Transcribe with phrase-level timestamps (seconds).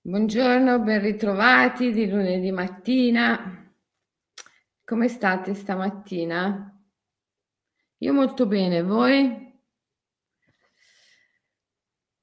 [0.00, 3.72] Buongiorno, ben ritrovati di lunedì mattina.
[4.84, 6.68] Come state stamattina?
[7.98, 9.60] Io molto bene, voi?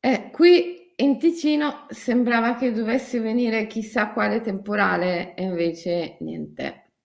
[0.02, 6.96] Eh, qui in Ticino sembrava che dovesse venire chissà quale temporale e invece niente.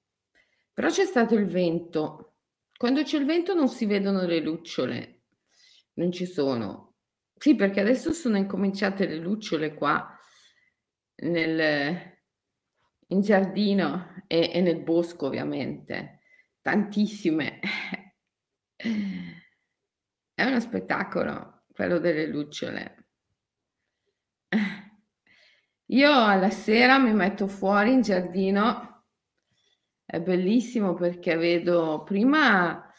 [0.72, 2.38] Però c'è stato il vento.
[2.76, 5.22] Quando c'è il vento non si vedono le lucciole,
[5.94, 6.93] non ci sono.
[7.44, 10.18] Sì, perché adesso sono incominciate le lucciole qua
[11.16, 12.18] nel,
[13.08, 16.20] in giardino e, e nel bosco ovviamente,
[16.62, 17.60] tantissime.
[20.32, 23.08] È uno spettacolo quello delle lucciole.
[25.88, 29.04] Io alla sera mi metto fuori in giardino,
[30.02, 32.90] è bellissimo perché vedo prima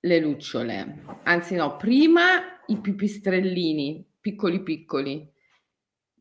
[0.00, 5.32] le lucciole, anzi no, prima i pipistrellini, piccoli piccoli,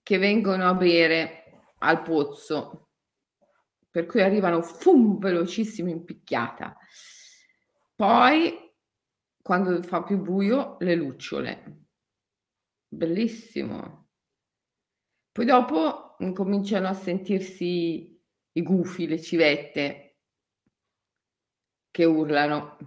[0.04, 1.44] che vengono a bere
[1.80, 2.90] al pozzo,
[3.90, 6.78] per cui arrivano fum, velocissimi in picchiata.
[7.96, 8.54] Poi,
[9.42, 11.86] quando fa più buio, le lucciole.
[12.88, 14.10] Bellissimo.
[15.32, 18.22] Poi dopo incominciano a sentirsi
[18.52, 20.20] i gufi, le civette
[21.92, 22.78] che urlano.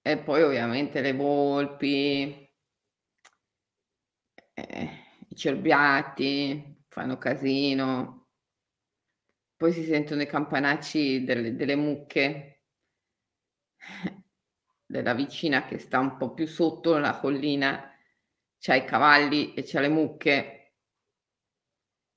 [0.00, 2.45] E poi ovviamente le volpi.
[4.56, 5.04] Eh
[5.34, 8.28] cerbiati, fanno casino,
[9.54, 12.62] poi si sentono i campanacci delle, delle mucche
[14.86, 17.90] della vicina che sta un po' più sotto la collina,
[18.58, 20.74] c'ha i cavalli e c'ha le mucche,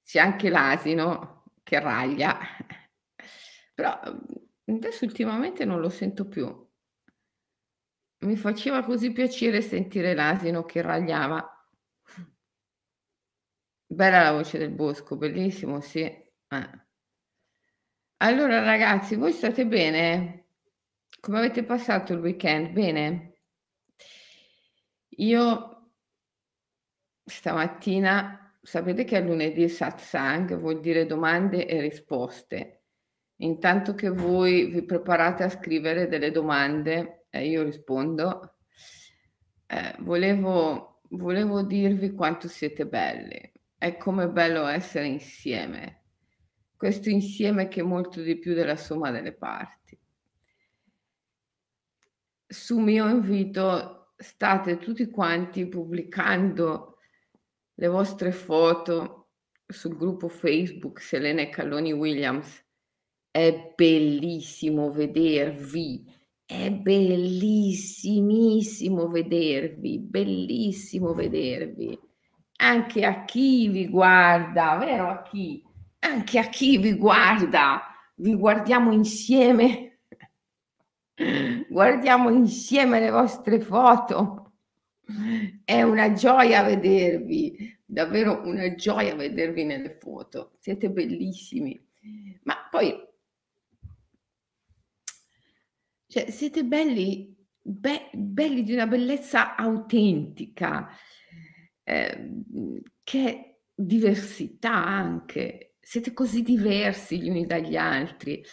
[0.03, 2.37] c'è anche l'asino che raglia,
[3.73, 3.99] però
[4.65, 6.67] adesso ultimamente non lo sento più.
[8.21, 11.58] Mi faceva così piacere sentire l'asino che ragliava.
[13.91, 16.01] Bella la voce del bosco, bellissimo, sì.
[16.01, 16.27] Eh.
[18.17, 20.45] Allora ragazzi, voi state bene?
[21.19, 22.69] Come avete passato il weekend?
[22.69, 23.33] Bene?
[25.17, 25.91] Io
[27.25, 32.83] stamattina, sapete che è lunedì satsang, vuol dire domande e risposte.
[33.37, 38.57] Intanto che voi vi preparate a scrivere delle domande e io rispondo,
[39.65, 46.03] eh, volevo, volevo dirvi quanto siete belli è come bello essere insieme.
[46.75, 49.97] Questo insieme che è molto di più della somma delle parti.
[52.45, 56.97] Su mio invito state tutti quanti pubblicando
[57.75, 59.29] le vostre foto
[59.65, 62.61] sul gruppo Facebook Selene Calloni Williams.
[63.31, 66.03] È bellissimo vedervi,
[66.45, 72.07] è bellissimissimo vedervi, bellissimo vedervi
[72.61, 75.63] anche a chi vi guarda, vero a chi?
[75.99, 77.81] Anche a chi vi guarda,
[78.15, 79.99] vi guardiamo insieme,
[81.69, 84.53] guardiamo insieme le vostre foto.
[85.63, 90.51] È una gioia vedervi, davvero una gioia vedervi nelle foto.
[90.59, 91.79] Siete bellissimi.
[92.43, 92.93] Ma poi,
[96.07, 100.89] cioè, siete belli, be- belli di una bellezza autentica
[101.89, 102.43] eh,
[103.03, 108.43] che diversità anche, siete così diversi gli uni dagli altri.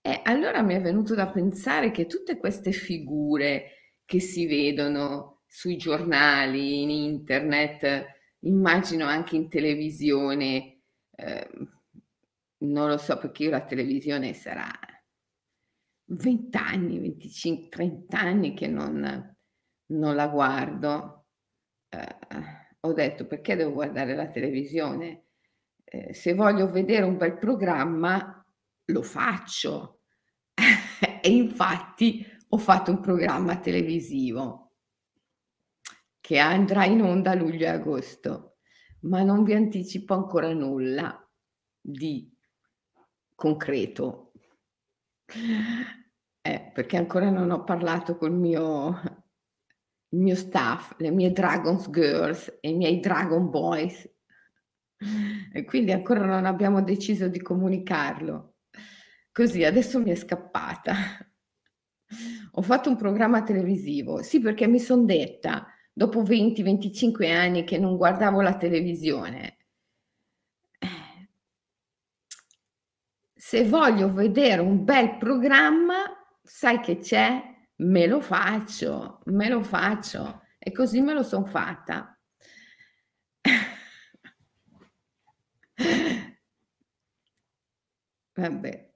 [0.00, 3.72] E allora mi è venuto da pensare che tutte queste figure
[4.04, 8.06] che si vedono sui giornali, in internet,
[8.40, 10.80] immagino anche in televisione,
[11.14, 11.50] eh,
[12.60, 14.70] non lo so perché io la televisione sarà
[16.06, 19.36] 20 anni, 25, 30 anni che non,
[19.86, 21.26] non la guardo.
[21.90, 25.24] Eh, ho detto perché devo guardare la televisione?
[25.84, 28.44] Eh, se voglio vedere un bel programma,
[28.86, 30.00] lo faccio.
[31.22, 34.72] e infatti ho fatto un programma televisivo
[36.20, 38.58] che andrà in onda a luglio e agosto,
[39.02, 41.26] ma non vi anticipo ancora nulla
[41.80, 42.30] di
[43.34, 44.32] concreto.
[46.42, 49.17] Eh, perché ancora non ho parlato col mio
[50.10, 54.08] il mio staff, le mie Dragons Girls e i miei Dragon Boys.
[55.52, 58.56] E quindi ancora non abbiamo deciso di comunicarlo.
[59.30, 60.94] Così adesso mi è scappata.
[62.52, 67.96] Ho fatto un programma televisivo, sì perché mi sono detta, dopo 20-25 anni che non
[67.96, 69.58] guardavo la televisione,
[73.48, 76.04] se voglio vedere un bel programma,
[76.42, 77.56] sai che c'è?
[77.78, 80.42] me lo faccio, me lo faccio.
[80.58, 82.18] E così me lo sono fatta.
[88.34, 88.94] Vabbè,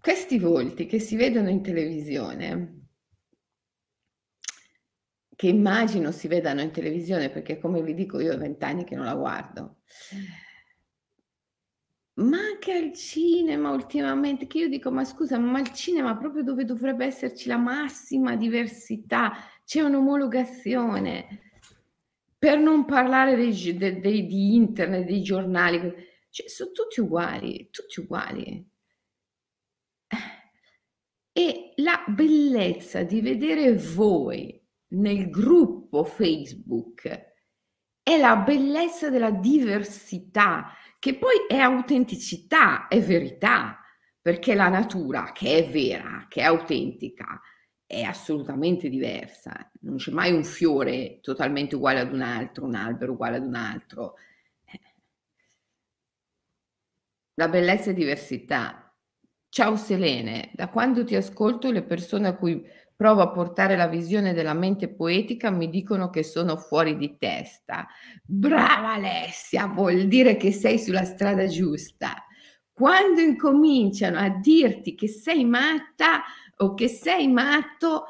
[0.00, 2.86] questi volti che si vedono in televisione,
[5.36, 9.04] che immagino si vedano in televisione perché come vi dico io ho vent'anni che non
[9.04, 9.82] la guardo,
[12.18, 16.64] ma anche al cinema ultimamente, che io dico: "Ma scusa, ma il cinema proprio dove
[16.64, 19.32] dovrebbe esserci la massima diversità,
[19.64, 21.42] c'è un'omologazione".
[22.38, 25.78] Per non parlare dei g de dei di internet, dei giornali,
[26.30, 28.68] cioè so' tutti uguali, tutti uguali.
[31.32, 37.26] E la bellezza di vedere voi nel gruppo Facebook
[38.02, 43.80] è la bellezza della diversità, che poi è autenticità, è verità,
[44.20, 47.40] perché la natura che è vera, che è autentica,
[47.86, 49.70] è assolutamente diversa.
[49.80, 53.54] Non c'è mai un fiore totalmente uguale ad un altro, un albero uguale ad un
[53.54, 54.14] altro.
[57.34, 58.94] La bellezza è diversità.
[59.48, 62.62] Ciao Selene, da quando ti ascolto le persone a cui
[62.98, 67.86] provo a portare la visione della mente poetica, mi dicono che sono fuori di testa.
[68.24, 72.26] Brava Alessia, vuol dire che sei sulla strada giusta.
[72.72, 76.24] Quando incominciano a dirti che sei matta
[76.56, 78.06] o che sei matto,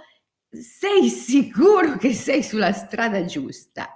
[0.48, 3.92] sei sicuro che sei sulla strada giusta.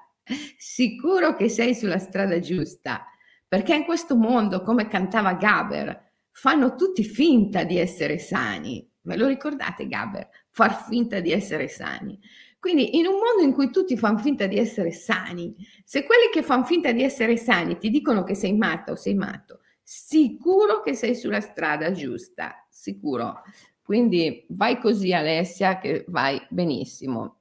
[0.59, 3.06] Sicuro che sei sulla strada giusta.
[3.49, 8.87] Perché in questo mondo, come cantava Gaber, fanno tutti finta di essere sani.
[9.05, 10.29] Me lo ricordate Gaber?
[10.53, 12.19] Far finta di essere sani.
[12.61, 15.55] Quindi in un mondo in cui tutti fanno finta di essere sani,
[15.85, 19.15] se quelli che fanno finta di essere sani ti dicono che sei matta o sei
[19.15, 23.43] matto, sicuro che sei sulla strada giusta, sicuro.
[23.83, 27.39] Quindi vai così Alessia che vai benissimo.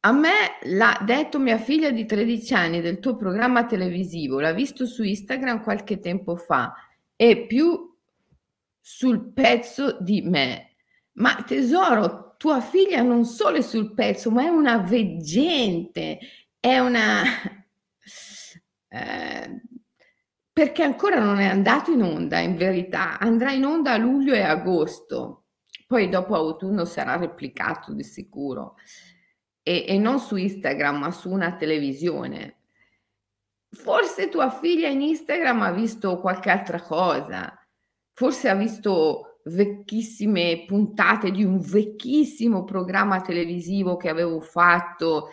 [0.00, 4.86] A me l'ha detto mia figlia di 13 anni del tuo programma televisivo, l'ha visto
[4.86, 6.74] su Instagram qualche tempo fa
[7.14, 7.95] e più
[8.88, 10.76] sul pezzo di me.
[11.14, 16.20] Ma tesoro, tua figlia non solo è sul pezzo, ma è una veggente,
[16.60, 17.22] è una...
[18.88, 19.60] Eh,
[20.50, 23.18] perché ancora non è andato in onda, in verità.
[23.18, 25.48] Andrà in onda a luglio e agosto.
[25.86, 28.76] Poi dopo autunno sarà replicato di sicuro.
[29.62, 32.60] E, e non su Instagram, ma su una televisione.
[33.68, 37.65] Forse tua figlia in Instagram ha visto qualche altra cosa
[38.16, 45.28] forse ha visto vecchissime puntate di un vecchissimo programma televisivo che avevo fatto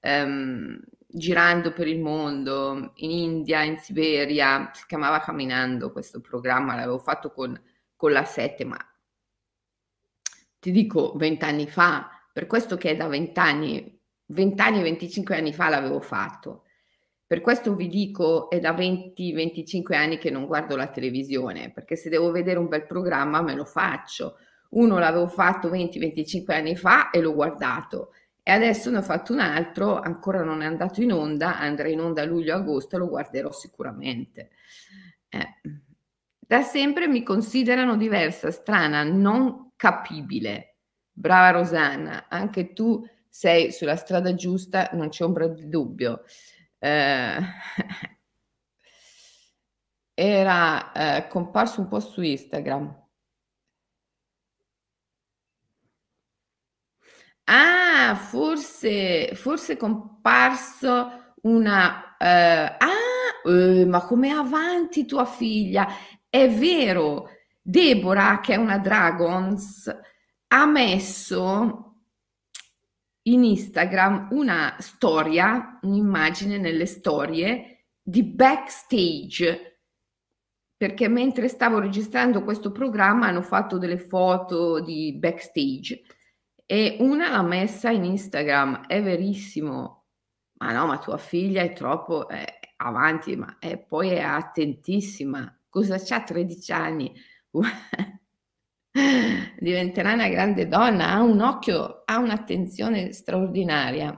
[0.00, 6.98] ehm, girando per il mondo, in India, in Siberia, si chiamava Camminando questo programma, l'avevo
[6.98, 7.60] fatto con,
[7.94, 8.78] con la 7, ma
[10.58, 16.00] ti dico vent'anni fa, per questo che è da vent'anni, vent'anni, 25 anni fa l'avevo
[16.00, 16.64] fatto.
[17.26, 22.10] Per questo vi dico, è da 20-25 anni che non guardo la televisione, perché se
[22.10, 24.36] devo vedere un bel programma me lo faccio.
[24.70, 28.10] Uno l'avevo fatto 20-25 anni fa e l'ho guardato
[28.46, 31.98] e adesso ne ho fatto un altro, ancora non è andato in onda, andrà in
[31.98, 34.50] onda a luglio-agosto, lo guarderò sicuramente.
[35.30, 35.46] Eh.
[36.38, 40.76] Da sempre mi considerano diversa, strana, non capibile.
[41.10, 46.24] Brava Rosanna, anche tu sei sulla strada giusta, non c'è ombra di dubbio
[46.84, 47.40] eh,
[50.14, 53.02] era eh, comparso un po' su Instagram.
[57.46, 62.16] Ah, forse, forse è comparso una...
[62.18, 65.86] Eh, ah, eh, ma come avanti tua figlia?
[66.28, 67.28] È vero,
[67.60, 69.94] Deborah, che è una Dragons,
[70.48, 71.93] ha messo
[73.26, 79.80] in Instagram una storia, un'immagine nelle storie di backstage,
[80.76, 86.02] perché mentre stavo registrando questo programma hanno fatto delle foto di backstage
[86.66, 90.06] e una l'ha messa in Instagram, è verissimo,
[90.58, 95.98] ma no, ma tua figlia è troppo eh, avanti, ma è, poi è attentissima, cosa
[95.98, 97.12] c'ha 13 anni?
[99.58, 104.16] diventerà una grande donna, ha un occhio, ha un'attenzione straordinaria.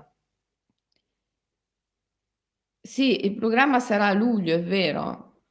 [2.81, 5.43] Sì, il programma sarà a luglio, è vero.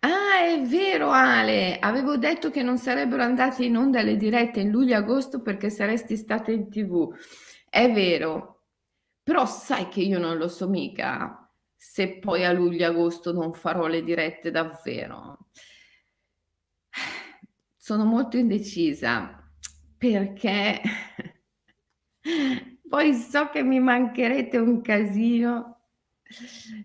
[0.00, 4.70] Ah, è vero Ale, avevo detto che non sarebbero andate in onda le dirette in
[4.70, 7.12] luglio-agosto perché saresti stata in tv.
[7.68, 8.62] È vero,
[9.22, 11.47] però sai che io non lo so mica
[11.78, 15.46] se poi a luglio-agosto non farò le dirette davvero.
[17.76, 19.50] Sono molto indecisa
[19.96, 20.82] perché
[22.88, 25.74] Poi so che mi mancherete un casino.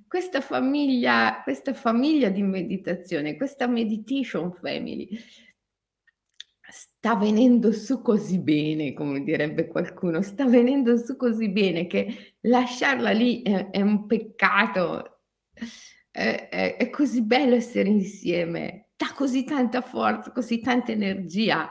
[0.08, 5.10] Questa famiglia questa famiglia di meditazione, questa meditation family
[6.74, 13.12] sta venendo su così bene, come direbbe qualcuno, sta venendo su così bene che lasciarla
[13.12, 15.22] lì è è un peccato.
[16.10, 21.70] È è è così bello essere insieme, dà così tanta forza, così tanta energia.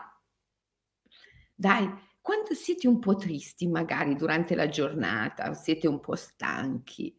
[1.53, 1.89] Dai,
[2.21, 7.17] quando siete un po' tristi magari durante la giornata siete un po' stanchi,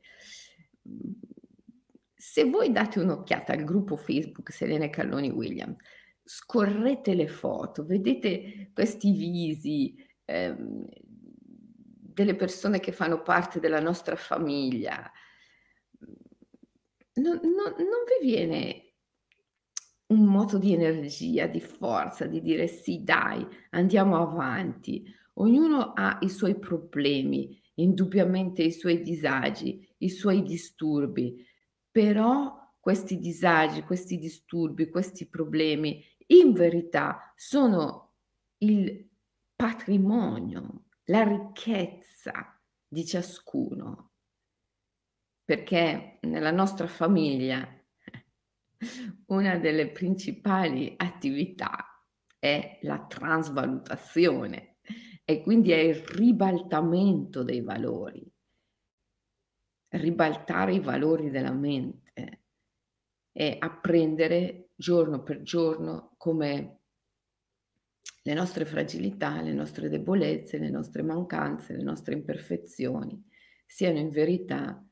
[0.84, 1.20] mhmm,
[2.16, 5.76] se voi date un'occhiata al gruppo Facebook Selene Calloni Williams,
[6.24, 10.86] scorrete le foto, vedete questi visi, ehm,
[12.14, 15.12] delle persone che fanno parte della nostra famiglia,
[17.24, 18.62] non non non vi viene
[20.08, 25.04] un moto di energia, di forza, di dire: "Sì dai, andiamo avanti."
[25.36, 31.44] Ognuno ha i suoi problemi, indubbiamente i suoi disagi, i suoi disturbi,
[31.90, 36.04] però questi disagi, questi disturbi, questi problemi
[36.34, 38.16] in verità sono
[38.60, 39.10] il
[39.56, 44.12] patrimonio, la ricchezza di ciascuno.
[45.44, 47.68] Perché nella nostra famiglia
[49.28, 52.04] una delle principali attività
[52.40, 54.78] è la trasvalutazione
[55.26, 58.26] e quindi è il ribaltamento dei valori.
[59.90, 62.42] Ribaltare i valori della mente
[63.32, 66.80] e apprendere giorno per giorno come
[68.24, 73.22] le nostre fragilità, le nostre debolezze, le nostre mancanze, le nostre imperfezioni
[73.66, 74.84] siano in verità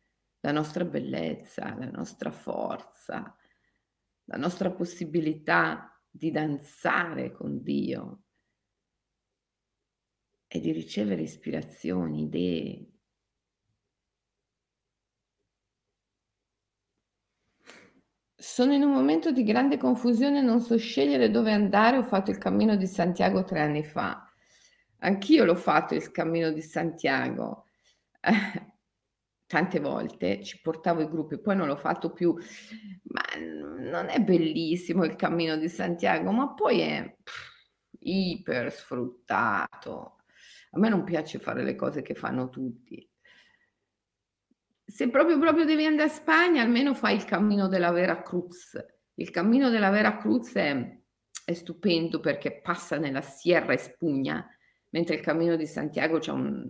[0.41, 3.35] la nostra bellezza, la nostra forza,
[4.25, 8.23] la nostra possibilità di danzare con Dio
[10.47, 12.90] e di ricevere ispirazioni, idee.
[18.41, 22.39] Sono in un momento di grande confusione, non so scegliere dove andare, ho fatto il
[22.39, 24.27] cammino di Santiago tre anni fa.
[25.01, 27.65] Anch'io l'ho fatto il cammino di Santiago.
[29.45, 32.35] tante volte ci portavo i gruppi, poi non l'ho fatto più,
[33.03, 37.69] ma non è bellissimo il cammino di Santiago, ma poi è pff,
[37.99, 40.15] iper sfruttato.
[40.71, 43.07] A me non piace fare le cose che fanno tutti.
[44.91, 48.77] Se proprio, proprio devi andare a Spagna, almeno fai il cammino della Vera Cruz.
[49.15, 50.99] Il cammino della Vera Cruz è,
[51.45, 54.45] è stupendo perché passa nella Sierra Espugna,
[54.89, 56.69] mentre il cammino di Santiago c'è un,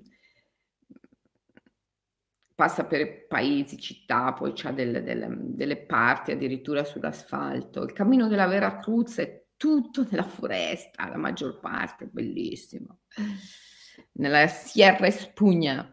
[2.53, 7.81] passa per paesi, città, poi c'ha delle, delle, delle parti addirittura sull'asfalto.
[7.81, 12.99] Il cammino della Vera Cruz è tutto nella foresta, la maggior parte, bellissimo.
[14.13, 15.91] Nella Sierra Espugna.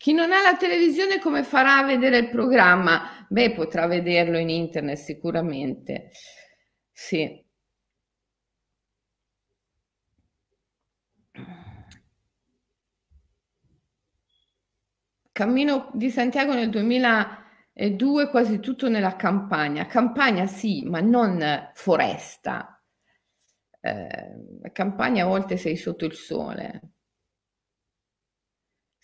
[0.00, 3.26] Chi non ha la televisione come farà a vedere il programma?
[3.28, 6.10] Beh, potrà vederlo in internet sicuramente.
[6.92, 7.42] Sì.
[15.30, 19.86] Cammino di Santiago nel 2002, quasi tutto nella campagna.
[19.86, 22.82] Campagna sì, ma non foresta.
[23.80, 26.80] Eh, campagna a volte sei sotto il sole.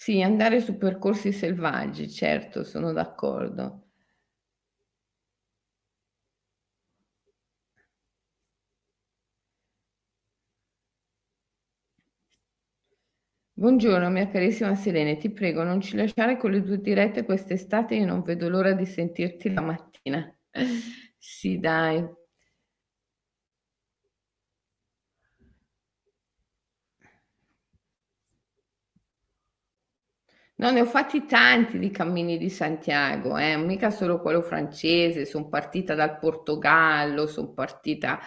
[0.04, 3.90] Sì, andare su percorsi selvaggi, certo, sono d'accordo.
[13.54, 18.06] Buongiorno mia carissima Selene, ti prego non ci lasciare con le tue dirette quest'estate, io
[18.06, 20.36] non vedo l'ora di sentirti la mattina.
[21.24, 22.04] Sì, dai.
[30.58, 35.48] No, ne ho fatti tanti di cammini di Santiago, eh, mica solo quello francese, son
[35.48, 38.20] partita dal Portogallo, son partita,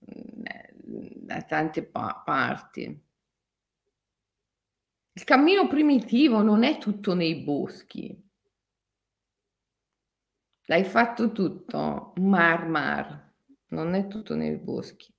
[0.00, 3.00] mhmm, ehm, da tante pa parti.
[5.16, 8.20] Il cammino primitivo non è tutto nei boschi.
[10.66, 12.12] L'hai fatto tutto?
[12.20, 13.32] Mar mar,
[13.68, 15.13] non è tutto nei boschi.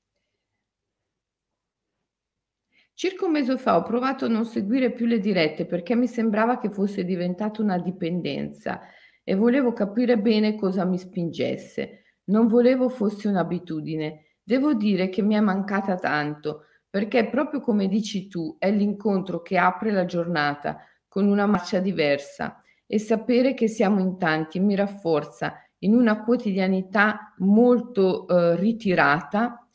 [2.98, 6.58] Circa un mese fa ho provato a non seguire più le dirette perché mi sembrava
[6.58, 8.80] che fosse diventata una dipendenza
[9.22, 12.04] e volevo capire bene cosa mi spingesse.
[12.28, 14.38] Non volevo fosse un'abitudine.
[14.42, 19.58] Devo dire che mi è mancata tanto perché proprio come dici tu è l'incontro che
[19.58, 20.78] apre la giornata
[21.10, 27.34] con una marcia diversa e sapere che siamo in tanti mi rafforza in una quotidianità
[27.40, 29.68] molto eh, ritirata.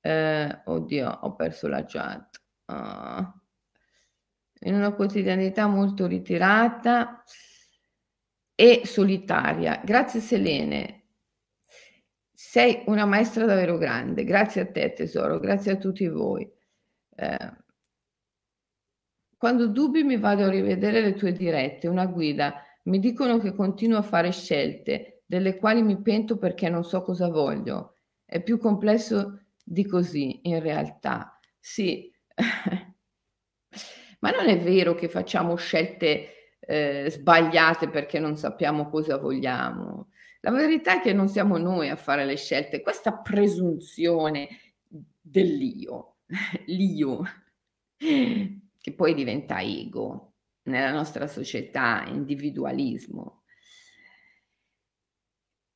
[0.00, 2.29] Eh, oddio, ho perso la chat.
[4.62, 7.22] In una quotidianità molto ritirata
[8.54, 9.80] e solitaria.
[9.84, 10.96] Grazie Selene.
[12.32, 14.24] Sei una maestra davvero grande.
[14.24, 16.50] Grazie a te tesoro, grazie a tutti voi.
[17.16, 17.52] Eh,
[19.36, 22.62] quando dubbi mi vado a rivedere le tue dirette, una guida.
[22.84, 27.28] Mi dicono che continuo a fare scelte, delle quali mi pento perché non so cosa
[27.28, 27.94] voglio.
[28.26, 31.38] È più complesso di così, in realtà.
[31.58, 32.09] Sì,
[34.20, 40.10] ma non è vero che facciamo scelte eh, sbagliate perché non sappiamo cosa vogliamo.
[40.40, 42.80] La verità è che non siamo noi a fare le scelte.
[42.80, 44.48] Questa presunzione
[45.20, 46.18] dell'io,
[46.66, 47.22] l'io,
[47.96, 53.42] che poi diventa ego nella nostra società, individualismo,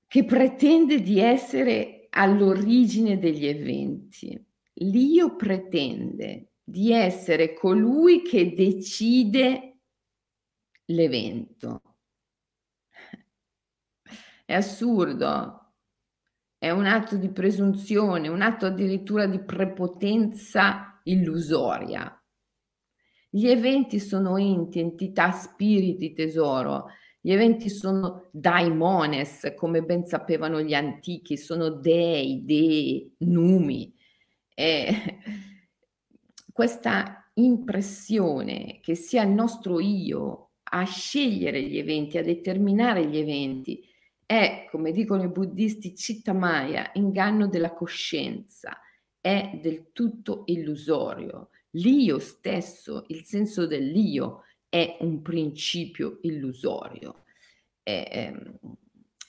[0.07, 4.43] che pretende di essere all'origine degli eventi.
[4.75, 9.81] L'io pretende di essere colui che decide
[10.87, 11.83] l'evento.
[14.47, 15.75] È assurdo,
[16.59, 22.19] è un atto di presunzione, un atto addirittura di prepotenza illusoria.
[23.29, 26.87] Gli eventi sono enti, entità, spiriti, tesoro.
[27.21, 33.93] Gli eventi sono daimones, come ben sapevano gli antichi, sono dei, dei, numi.
[34.55, 35.19] E
[36.55, 43.85] questa impressione che sia il nostro io a scegliere gli eventi, a determinare gli eventi,
[44.25, 48.79] è, come dicono i buddisti, citta maya, inganno della coscienza,
[49.21, 57.25] è del tutto illusorio l'io stesso, il senso dell'io è un principio illusorio.
[57.83, 58.59] E, ehm,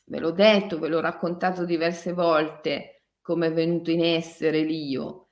[0.06, 5.25] ve l'ho detto, ve l'ho raccontato diverse volte come è venuto in essere l'io,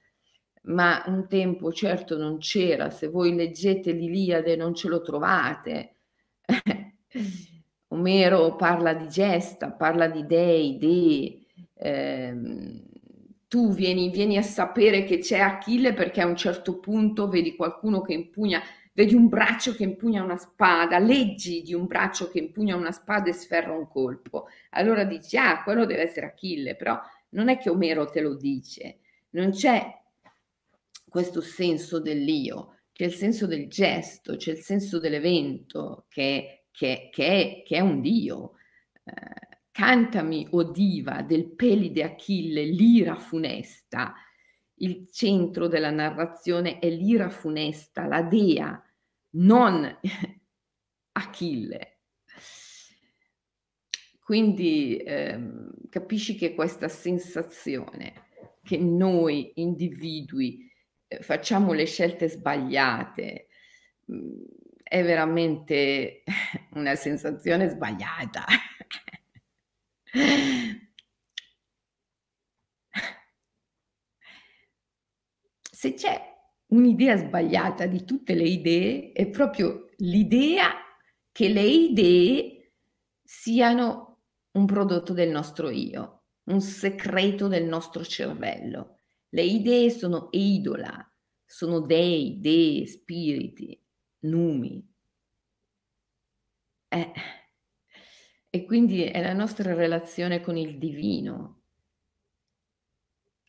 [0.64, 2.90] ma un tempo certo non c'era.
[2.90, 5.96] Se voi leggete l'Iliade non ce lo trovate.
[7.90, 11.46] Omero parla di gesta, parla di dei, dei.
[11.76, 12.82] Ehm,
[13.48, 18.02] tu vieni, vieni a sapere che c'è Achille perché a un certo punto vedi qualcuno
[18.02, 18.60] che impugna,
[18.94, 23.30] vedi un braccio che impugna una spada, leggi di un braccio che impugna una spada
[23.30, 24.48] e sferra un colpo.
[24.72, 27.00] Allora dici, ah, quello deve essere Achille, però
[27.30, 30.03] non è che Omero te lo dice, non c'è
[31.14, 37.28] questo senso dell'io, c'è il senso del gesto, c'è il senso dell'evento che, che, che,
[37.28, 38.54] è, che è un Dio.
[39.04, 44.16] Eh, Cantami, o diva, del pelide Achille, l'ira funesta.
[44.78, 48.84] Il centro della narrazione è l'ira funesta, la dea,
[49.36, 50.00] non
[51.14, 52.00] Achille.
[54.20, 58.30] Quindi ehm, capisci che questa sensazione
[58.64, 60.72] che noi individui
[61.22, 63.48] facciamo le scelte sbagliate
[64.12, 64.42] mm,
[64.84, 66.24] è veramente
[66.76, 68.46] una sensazione sbagliata.
[75.72, 76.22] Se c'è
[76.68, 80.72] un'idea sbagliata di tutte le idee, è proprio l'idea
[81.32, 82.74] che le idee
[83.24, 84.22] siano
[84.52, 88.93] un prodotto del nostro io, un segreto del nostro cervello.
[89.34, 91.12] Le idee sono idola,
[91.44, 93.80] sono dei, dei, spiriti,
[94.20, 94.88] numi.
[96.88, 97.12] Eh
[98.56, 101.62] e quindi è la nostra relazione con il divino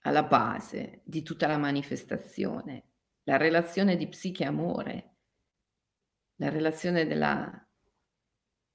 [0.05, 2.92] alla base di tutta la manifestazione,
[3.25, 5.16] la relazione di psiche amore,
[6.37, 7.68] la relazione della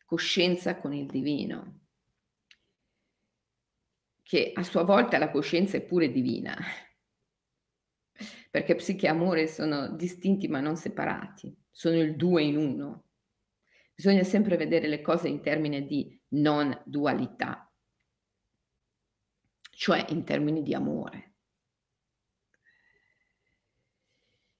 [0.06, 1.80] coscienza con il divino,
[4.22, 6.56] che a sua volta la coscienza è pure divina,
[8.50, 13.06] perché psiche e amore sono distinti ma non separati, sono il due in uno.
[13.94, 17.72] Bisogna sempre vedere le cose in termini di non dualità,
[19.72, 21.34] cioè in termini di amore.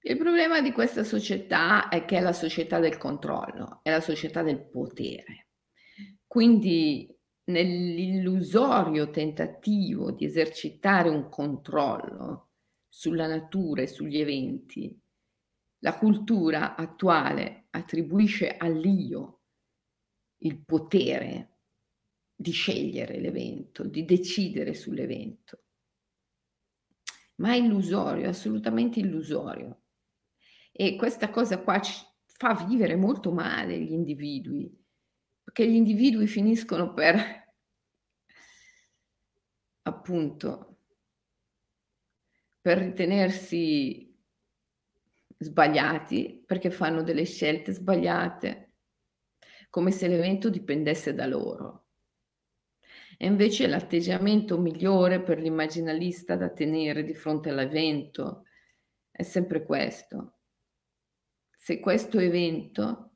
[0.02, 4.42] Il problema di questa società è che è la società del controllo, è la società
[4.42, 5.50] del potere.
[6.26, 12.49] Quindi nell'illusorio tentativo di esercitare un controllo
[12.90, 15.00] sulla natura e sugli eventi,
[15.80, 19.44] la cultura attuale attribuisce all'io
[20.40, 21.58] il potere
[22.36, 25.64] di scegliere l'evento, di decidere sull'evento.
[27.36, 29.84] Ma è illusorio, assolutamente illusorio.
[30.72, 31.94] E questa cosa qua ci
[32.26, 34.78] fa vivere molto male gli individui,
[35.44, 37.16] Perché gli individui finiscono per
[39.84, 40.69] appunto
[42.62, 44.10] per ritenersi
[45.38, 48.74] sbagliati, perché fanno delle scelte sbagliate,
[49.70, 51.86] come se l'evento dipendesse da loro.
[53.18, 58.46] E invece l'atteggiamento migliore per l'immaginalista da tenere di fronte all'evento
[59.12, 60.40] è sempre questo.
[61.58, 63.12] Se questo evento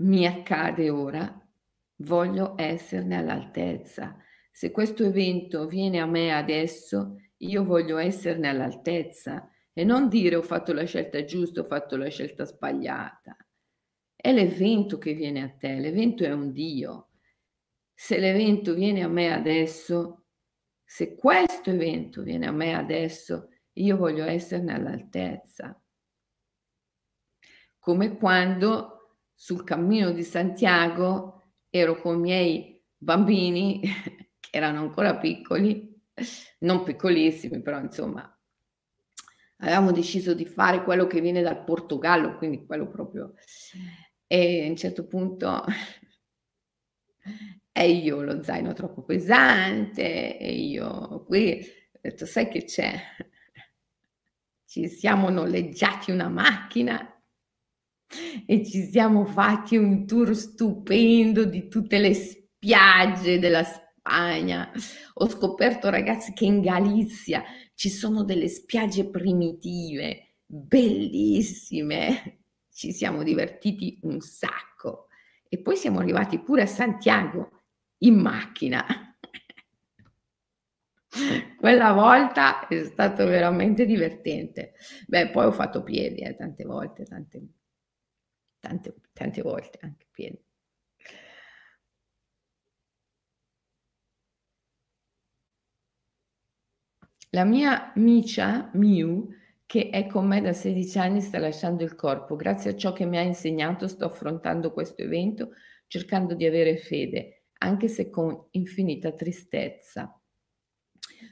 [0.00, 1.48] mi accade ora,
[1.96, 4.16] voglio esserne all'altezza.
[4.50, 10.42] Se questo evento viene a me adesso, io voglio esserne all'altezza e non dire ho
[10.42, 13.36] fatto la scelta giusta, ho fatto la scelta sbagliata.
[14.14, 17.08] È l'evento che viene a te, l'evento è un Dio.
[17.94, 20.24] Se l'evento viene a me adesso,
[20.84, 25.80] se questo evento viene a me adesso, io voglio esserne all'altezza.
[27.78, 33.80] Come quando sul cammino di Santiago ero con i miei bambini,
[34.38, 35.89] che erano ancora piccoli,
[36.60, 38.38] non piccolissimi, però insomma,
[39.58, 43.34] avevamo deciso di fare quello che viene dal Portogallo, quindi quello proprio...
[44.32, 45.64] E a un certo punto
[47.72, 51.60] e io lo zaino troppo pesante e io qui
[51.92, 52.94] ho detto sai che c'è
[54.66, 57.20] ci siamo noleggiati una macchina
[58.46, 63.88] e ci siamo fatti un tour stupendo di tutte le spiagge della Spagna.
[65.14, 67.42] Ho scoperto, ragazzi, che in Galizia
[67.74, 72.38] ci sono delle spiagge primitive, bellissime.
[72.72, 75.08] Ci siamo divertiti un sacco.
[75.48, 77.62] E poi siamo arrivati pure a Santiago
[77.98, 78.86] in macchina.
[81.58, 84.74] Quella volta è stato veramente divertente.
[85.06, 87.42] Beh, poi ho fatto piedi eh, tante volte, tante,
[88.58, 90.42] tante, tante volte anche piedi.
[97.32, 99.28] La mia Micia, Miu,
[99.64, 102.34] che è con me da 16 anni, sta lasciando il corpo.
[102.34, 105.50] Grazie a ciò che mi ha insegnato sto affrontando questo evento
[105.86, 110.20] cercando di avere fede, anche se con infinita tristezza.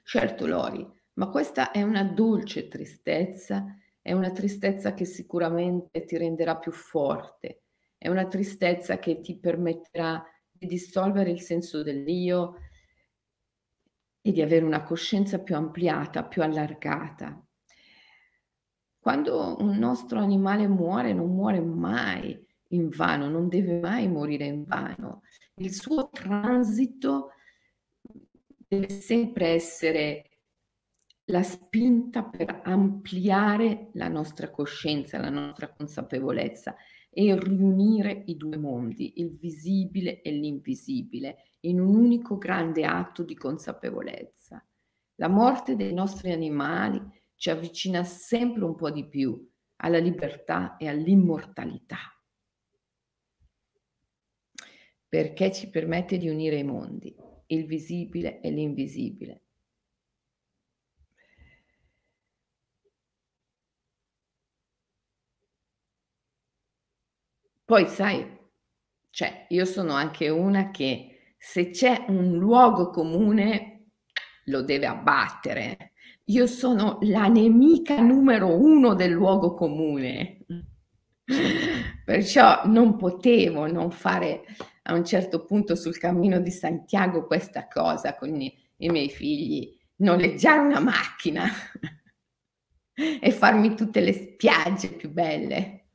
[0.04, 6.56] Certo, Lori, ma questa è una dolce tristezza, è una tristezza che sicuramente ti renderà
[6.58, 7.62] più forte,
[7.96, 12.54] è una tristezza che ti permetterà di dissolvere il senso dell'io
[14.28, 17.42] e di avere una coscienza più ampliata, più allargata.
[18.98, 22.38] Quando un nostro animale muore, non muore mai
[22.68, 25.22] in vano, non deve mai morire in vano.
[25.54, 27.30] Il suo transito
[28.68, 30.24] deve sempre essere
[31.30, 36.76] la spinta per ampliare la nostra coscienza, la nostra consapevolezza
[37.08, 43.34] e riunire i due mondi, il visibile e l'invisibile, in un unico grande atto di
[43.34, 44.64] consapevolezza.
[45.16, 47.00] La morte dei nostri animali
[47.34, 51.98] ci avvicina sempre un po' di più alla libertà e all'immortalità
[55.08, 57.14] perché ci permette di unire i mondi,
[57.46, 59.42] il visibile e l'invisibile.
[67.64, 68.26] Poi sai,
[69.10, 73.78] cioè io sono anche una che se c'è un luogo comune
[74.46, 75.92] lo deve abbattere.
[76.24, 80.44] Io sono la nemica numero uno del luogo comune.
[82.04, 84.44] Perciò non potevo non fare
[84.82, 89.78] a un certo punto sul cammino di Santiago questa cosa con i, i miei figli,
[89.96, 91.44] noleggiare una macchina
[93.20, 95.88] e farmi tutte le spiagge più belle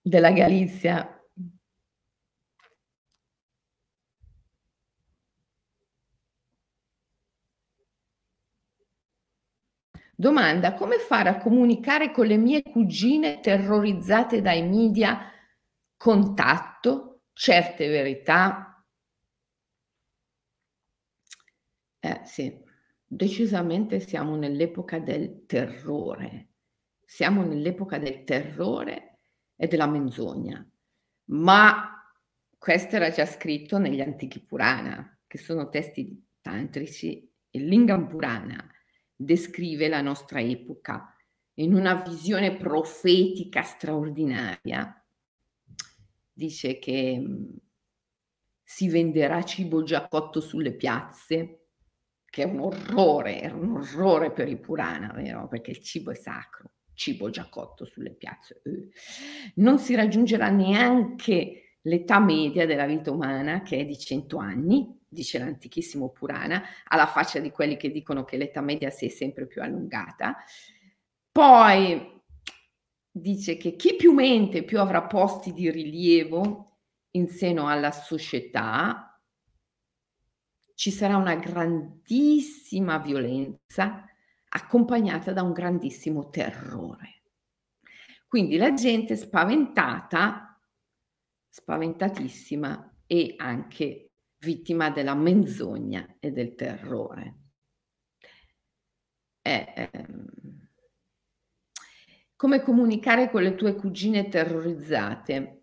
[0.00, 1.19] della Galizia.
[10.20, 15.32] Domanda, come fare a comunicare con le mie cugine terrorizzate dai media
[15.96, 18.84] contatto, certe verità.
[21.98, 22.54] Eh sì,
[23.02, 26.48] decisamente siamo nell'epoca del terrore.
[27.02, 29.20] Siamo nell'epoca del terrore
[29.56, 30.62] e della menzogna.
[31.30, 31.98] Ma
[32.58, 38.70] questo era già scritto negli antichi Purana, che sono testi tantrici, e Lingam Purana
[39.22, 41.14] descrive la nostra epoca
[41.54, 44.94] in una visione profetica straordinaria
[46.32, 47.56] dice che mhmm,
[48.62, 51.66] si venderà cibo già cotto sulle piazze,
[52.24, 55.48] che è un orrore, è un orrore per i Purana, vero?
[55.48, 58.62] Perché il cibo è sacro, cibo già cotto sulle piazze.
[58.64, 58.88] Eh.
[59.56, 65.38] Non si raggiungerà neanche l'età media della vita umana, che è di 100 anni, dice
[65.38, 69.60] l'antichissimo Purana, alla faccia di quelli che dicono che l'età media si è sempre più
[69.60, 70.36] allungata.
[71.32, 72.22] Poi
[73.10, 76.78] dice che chi più mente più avrà posti di rilievo
[77.12, 79.20] in seno alla società,
[80.74, 84.06] ci sarà una grandissima violenza
[84.48, 87.22] accompagnata da un grandissimo terrore.
[88.26, 90.58] Quindi la gente spaventata,
[91.48, 94.09] spaventatissima e anche
[94.40, 97.36] vittima della menzogna e del terrore.
[99.40, 100.68] È, ehm,
[102.36, 105.56] come comunicare con le tue cugine terrorizzate?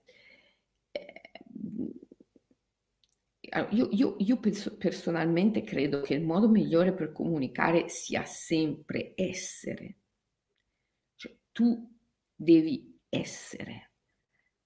[3.71, 9.97] io, io, io penso, personalmente credo che il modo migliore per comunicare sia sempre essere.
[11.15, 11.97] Cioè, tu
[12.35, 13.91] devi essere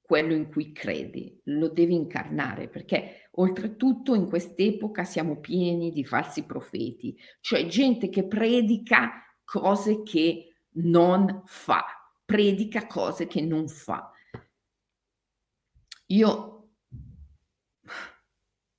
[0.01, 6.43] quello in cui credi, lo devi incarnare, perché oltretutto in quest'epoca siamo pieni di falsi
[6.43, 11.85] profeti, cioè gente che predica cose che non fa,
[12.25, 14.11] predica cose che non fa.
[16.07, 16.69] Io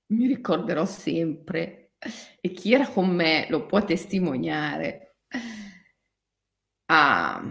[0.06, 1.92] mi ricorderò sempre
[2.40, 5.16] e chi era con me lo può testimoniare.
[6.86, 7.42] A,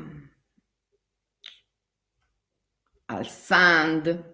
[3.05, 4.30] al SAND,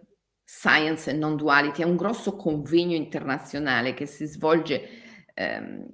[0.49, 4.81] Science and Non-Duality, è un grosso convegno internazionale che si svolge
[5.33, 5.85] ehm,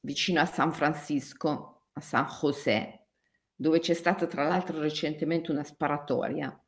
[0.00, 3.08] vicino a San Francisco, a San José,
[3.54, 6.58] dove c'è stata tra l'altro recentemente una sparatoria.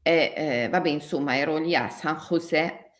[0.00, 2.92] E, eh, vabbè, insomma, ero lì a San José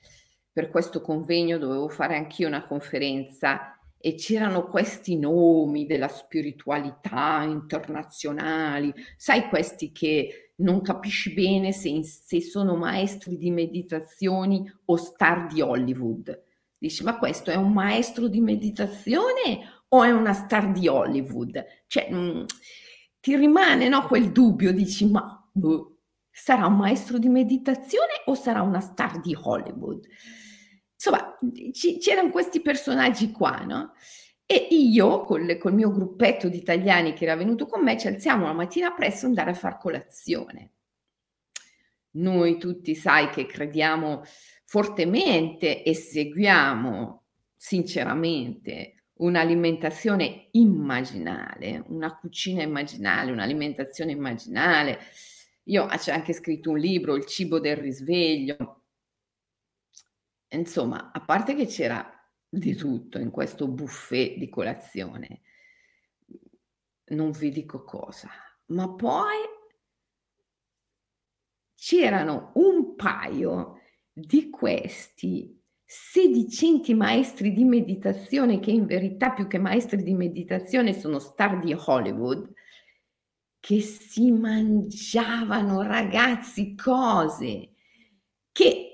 [0.53, 8.93] per questo convegno dovevo fare anch'io una conferenza e c'erano questi nomi della spiritualità internazionali,
[9.17, 15.61] sai questi che non capisci bene se, se sono maestri di meditazioni o star di
[15.61, 16.43] Hollywood.
[16.79, 21.63] Dici, ma questo è un maestro di meditazione o è una star di Hollywood?
[21.87, 22.45] Cioè, mh, mm,
[23.21, 25.99] ti rimane no, quel dubbio, dici, ma boh,
[26.31, 30.07] sarà un maestro di meditazione o sarà una star di Hollywood?
[30.95, 31.39] Insomma,
[31.73, 33.93] c- c'erano questi personaggi qua, no?
[34.53, 38.47] E io, col, col mio gruppetto di italiani che era venuto con me, ci alziamo
[38.47, 40.73] la mattina presto ad andare a far colazione.
[42.15, 44.25] Noi tutti, sai, che crediamo
[44.65, 47.23] fortemente e seguiamo
[47.55, 54.99] sinceramente un'alimentazione immaginale, una cucina immaginale, un'alimentazione immaginale.
[55.67, 58.81] Io c'è anche scritto un libro, Il cibo del risveglio,
[60.53, 62.20] Insomma, a parte che c'era
[62.51, 65.43] di tutto in questo buffet di colazione,
[67.11, 68.29] non vi dico cosa,
[68.67, 69.39] ma poi
[71.77, 73.81] c'erano un paio
[74.13, 81.19] di questi sedicenti maestri di meditazione che in verità più che maestri di meditazione sono
[81.19, 82.53] star di Hollywood
[83.59, 87.71] che si mangiavano ragazzi cose
[88.53, 88.90] che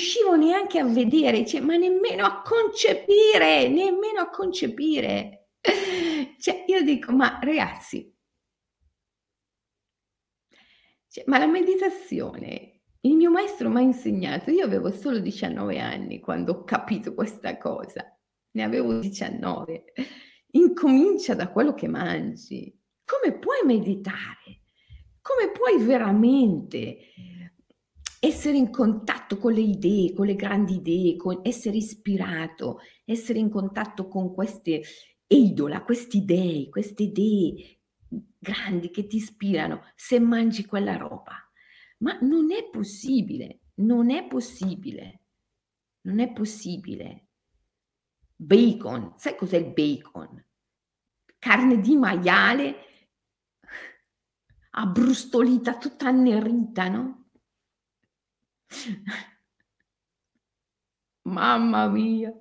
[0.00, 5.48] riuscivo neanche a vedere, cioè, ma nemmeno a concepire, nemmeno a concepire.
[6.40, 8.14] Cioè, io dico, ma ragazzi,
[11.06, 16.18] cioè, ma la meditazione, il mio maestro mi ha insegnato, io avevo solo 19 anni
[16.18, 18.02] quando ho capito questa cosa,
[18.52, 19.84] ne avevo 19.
[20.52, 22.74] Incomincia da quello che mangi.
[23.04, 24.62] Come puoi meditare?
[25.20, 26.96] Come puoi veramente
[28.20, 33.48] essere in contatto con le idee, con le grandi idee, con essere ispirato, essere in
[33.48, 34.82] contatto con queste
[35.26, 37.78] idola, questi dei, queste idee
[38.38, 41.34] grandi che ti ispirano se mangi quella roba.
[41.98, 45.22] Ma non è possibile, non è possibile,
[46.02, 47.28] non è possibile.
[48.36, 50.44] Bacon, sai cos'è il bacon?
[51.38, 52.76] Carne di maiale
[54.72, 57.19] abbrustolita, tutta annerita, no?
[61.22, 62.32] Mamma mia.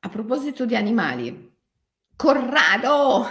[0.00, 1.54] A proposito di animali,
[2.16, 3.26] Corrado!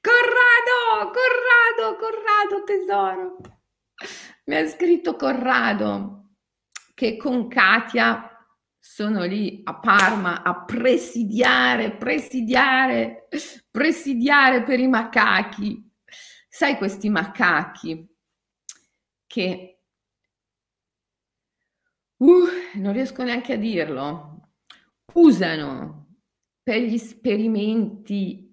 [0.00, 3.36] Corrado, Corrado, Corrado tesoro.
[4.46, 6.30] Mi ha scritto Corrado
[6.94, 8.29] che con Katia
[8.80, 13.28] sono lì a Parma a presidiare, presidiare,
[13.70, 15.86] presidiare per i macachi.
[16.48, 18.08] Sai questi macachi
[19.26, 19.82] che
[22.16, 24.48] uh, non riesco neanche a dirlo,
[25.12, 26.16] usano
[26.62, 28.49] per gli esperimenti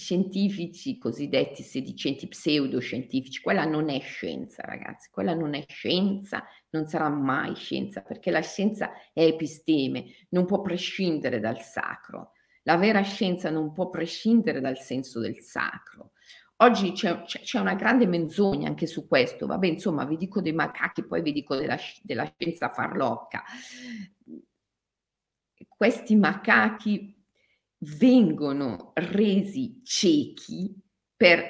[0.00, 7.10] scientifici cosiddetti sedicenti pseudoscientifici, quella non è scienza ragazzi, quella non è scienza, non sarà
[7.10, 12.32] mai scienza perché la scienza è episteme, non può prescindere dal sacro.
[12.62, 16.12] La vera scienza non può prescindere dal senso del sacro.
[16.62, 21.06] Oggi c'è, c'è, una grande menzogna anche su questo, vabbè insomma vi dico dei macachi,
[21.06, 23.42] poi vi dico della, della scienza farlocca.
[25.68, 27.19] Questi macachi
[27.80, 30.74] vengono resi ciechi
[31.16, 31.42] per,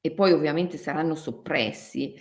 [0.00, 2.14] e poi ovviamente saranno soppressi,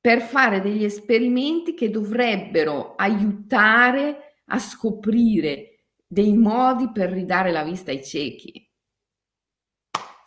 [0.00, 7.90] per fare degli esperimenti che dovrebbero aiutare a scoprire dei modi per ridare la vista
[7.90, 8.70] ai ciechi.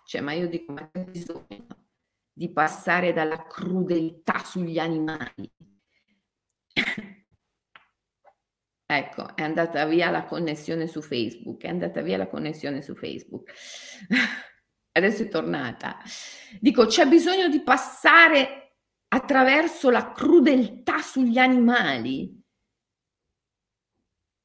[0.05, 1.67] Cioè, ma io dico, ma c'è bisogno
[2.33, 5.49] di passare dalla crudeltà sugli animali.
[8.91, 13.51] Ecco, è andata via la connessione su Facebook, è andata via la connessione su Facebook.
[14.91, 15.97] Adesso è tornata.
[16.59, 18.73] Dico, c'è bisogno di passare
[19.09, 22.39] attraverso la crudeltà sugli animali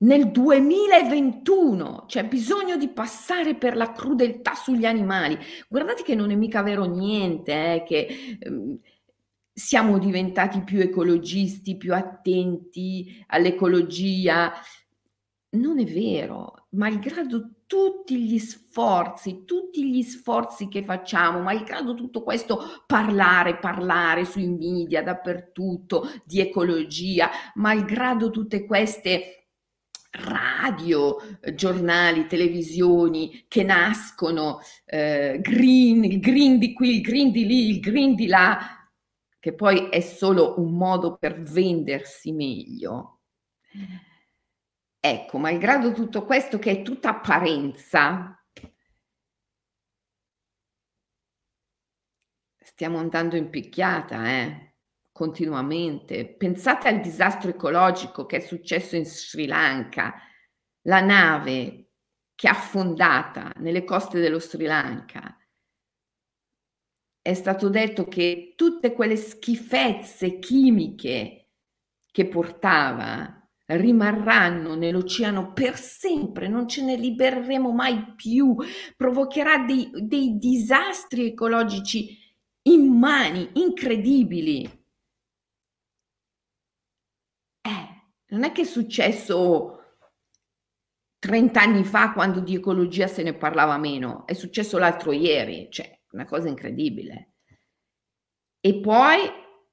[0.04, 5.38] nel 2021 c'è bisogno di passare per la crudeltà sugli animali.
[5.68, 8.78] Guardate che non è mica vero niente, eh, che ehm,
[9.54, 14.52] siamo diventati più ecologisti, più attenti all'ecologia.
[15.50, 22.82] Non è vero, malgrado tutti gli sforzi, tutti gli sforzi che facciamo, malgrado tutto questo
[22.86, 29.44] parlare, parlare sui media dappertutto di ecologia, malgrado tutte queste
[30.10, 31.16] radio,
[31.54, 37.80] giornali, televisioni che nascono, eh, green, il green di qui, il green di lì, il
[37.80, 38.73] green di là,
[39.44, 43.20] che poi è solo un modo per vendersi meglio.
[44.98, 48.42] Ecco, malgrado tutto questo che è tutta apparenza,
[52.58, 54.76] stiamo andando in picchiata, eh?
[55.12, 56.26] continuamente.
[56.26, 60.14] Pensate al disastro ecologico che è successo in Sri Lanka,
[60.84, 61.90] la nave
[62.34, 65.33] che è affondata nelle coste dello Sri Lanka.
[67.26, 71.52] È stato detto che tutte quelle schifezze chimiche
[72.12, 78.54] che portava rimarranno nell'oceano per sempre, non ce ne libereremo mai più,
[78.94, 82.14] provocherà dei, dei disastri ecologici
[82.64, 84.82] immani, incredibili.
[88.26, 89.78] non è che è successo
[91.20, 96.02] 30 anni fa quando di ecologia se ne parlava meno, è successo l'altro ieri, cioè
[96.14, 97.32] una cosa incredibile.
[98.60, 99.18] E poi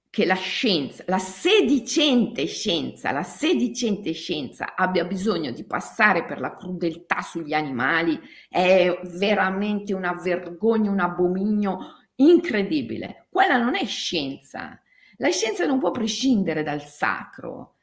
[0.10, 6.54] che la scienza, la sedicente scienza, la sedicente scienza abbia bisogno di passare per la
[6.54, 13.27] crudeltà sugli animali è veramente una vergogna, un abominio incredibile.
[13.30, 14.82] Quella non è scienza.
[15.17, 17.75] La scienza non può prescindere dal sacro.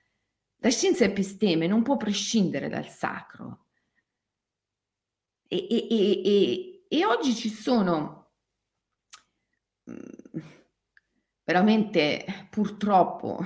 [0.59, 3.67] La scienza episteme non può prescindere dal sacro.
[5.49, 8.28] E, e, e, e oggi ci sono
[11.45, 13.45] veramente purtroppo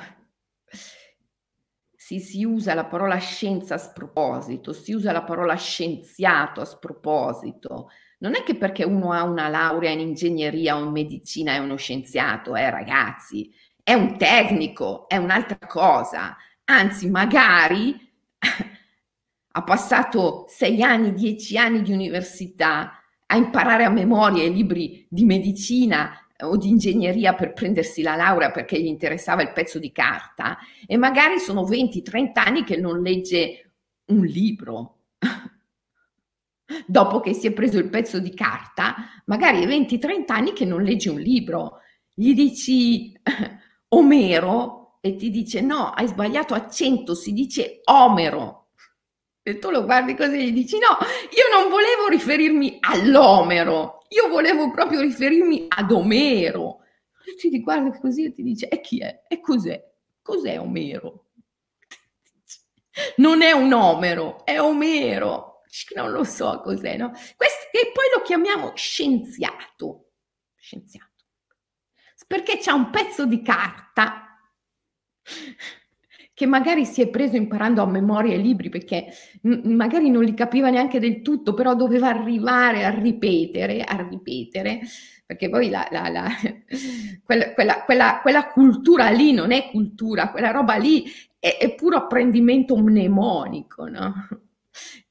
[1.95, 7.91] si, si, usa la parola scienza a sproposito, si usa la parola scienziato a sproposito.
[8.19, 11.77] Non è che perché uno ha una laurea in ingegneria o in medicina è uno
[11.77, 13.53] scienziato, eh ragazzi,
[13.83, 17.95] è un tecnico, è un'altra cosa anzi magari
[19.55, 25.25] ha passato sei anni, dieci anni di università a imparare a memoria i libri di
[25.25, 30.59] medicina o di ingegneria per prendersi la laurea perché gli interessava il pezzo di carta
[30.87, 33.73] e magari sono 20-30 anni che non legge
[34.07, 34.99] un libro.
[36.87, 41.11] Dopo che si è preso il pezzo di carta, magari 20-30 anni che non legge
[41.11, 41.81] un libro.
[42.15, 43.13] Gli dici
[43.89, 48.69] Omero e ti dice no, hai sbagliato accento, si dice Omero.
[49.43, 54.29] E tu lo guardi così e gli dici no, io non volevo riferirmi all'Omero, io
[54.29, 56.81] volevo proprio riferirmi ad Omero.
[57.25, 59.25] E ti guarda così e ti dice e chi è?
[59.29, 59.83] E cos'è?
[60.21, 61.31] Cos'è Omero?
[63.17, 65.63] Non è un Omero, è Omero.
[65.95, 67.11] Non lo so cos'è, no?
[67.11, 70.11] Questo, e poi lo chiamiamo scienziato.
[70.55, 71.11] Scienziato.
[72.27, 74.39] Perché c'ha un pezzo di carta
[76.43, 79.07] che magari si è preso imparando a memoria i libri perché
[79.43, 84.81] m- magari non li capiva neanche del tutto, però doveva arrivare a ripetere, a ripetere,
[85.25, 86.27] perché poi la, la, la,
[87.23, 91.05] quella, quella, quella, quella cultura lì non è cultura, quella roba lì
[91.39, 94.13] è, è puro apprendimento mnemonico, no?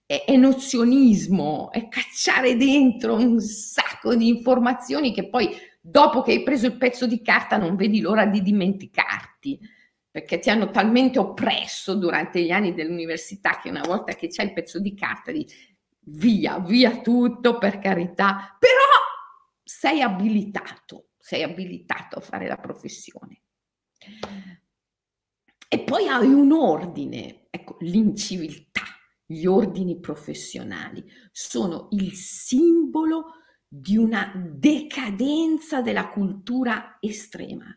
[0.05, 5.47] È, è nozionismo, è cacciare dentro un sacco di informazioni che poi
[5.79, 9.79] dopo che hai preso il pezzo di carta non vedi l'ora di dimenticarti
[10.11, 14.51] perché ti hanno talmente oppresso durante gli anni dell'università che una volta che c'è il
[14.51, 15.71] pezzo di carta dici
[16.05, 18.75] via, via tutto per carità, però
[19.63, 23.41] sei abilitato, sei abilitato a fare la professione.
[25.67, 28.81] E poi hai un ordine, ecco, l'inciviltà,
[29.25, 33.35] gli ordini professionali sono il simbolo
[33.65, 37.73] di una decadenza della cultura estrema.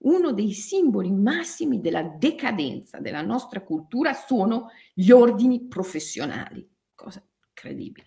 [0.00, 8.06] Uno dei simboli massimi della decadenza della nostra cultura sono gli ordini professionali, cosa incredibile.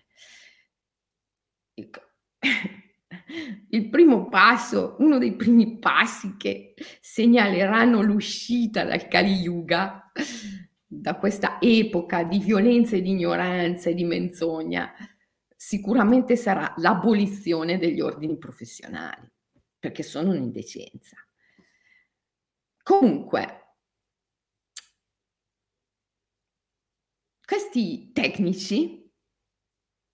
[3.68, 10.10] Il primo passo, uno dei primi passi che segnaleranno l'uscita dal Kali Yuga,
[10.86, 14.92] da questa epoca di violenza e di ignoranza e di menzogna,
[15.56, 19.30] sicuramente sarà l'abolizione degli ordini professionali,
[19.78, 21.16] perché sono un'indecenza.
[22.84, 23.60] Comunque,
[27.44, 29.08] questi tecnici,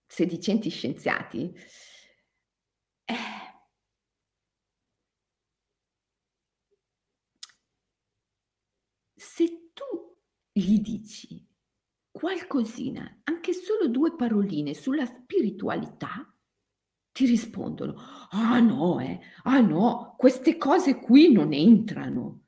[0.06, 1.54] sedicenti scienziati,
[3.06, 3.14] eh,
[9.16, 10.16] se tu
[10.52, 11.46] gli dici
[12.10, 16.30] qualcosina, anche solo due paroline sulla spiritualità,
[17.12, 17.94] ti rispondono,
[18.30, 22.47] ah no, eh, ah no, queste cose qui non entrano.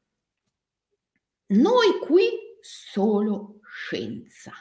[1.50, 2.30] Noi qui
[2.60, 4.52] solo scienza.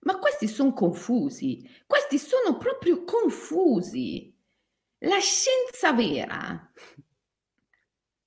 [0.00, 4.34] Ma questi sono confusi, questi sono proprio confusi.
[4.98, 6.72] La scienza vera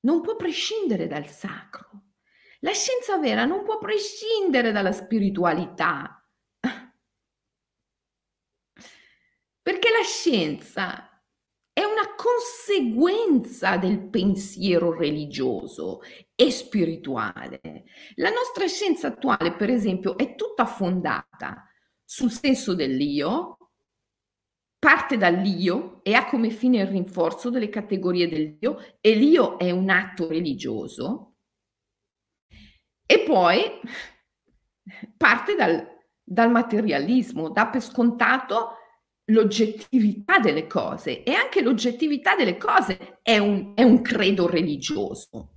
[0.01, 2.05] non può prescindere dal sacro.
[2.61, 6.27] La scienza vera non può prescindere dalla spiritualità.
[9.61, 11.08] Perché la scienza
[11.79, 16.01] è una conseguenza del pensiero religioso
[16.35, 17.85] e spirituale.
[18.15, 21.69] La nostra scienza attuale, per esempio, è tutta fondata
[22.03, 23.69] sul senso dell'io,
[24.77, 29.89] parte dall'io e ha come fine il rinforzo delle categorie dell'io e l'io è un
[29.89, 31.35] atto religioso
[33.05, 33.61] e poi
[35.15, 35.87] parte dal,
[36.21, 38.78] dal materialismo, dà per scontato
[39.29, 45.53] l'oggettività delle cose e anche l'oggettività delle cose è un, è un credo religioso.